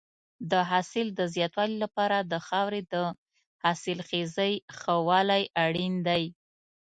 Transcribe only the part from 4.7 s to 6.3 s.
ښه والی اړین دی.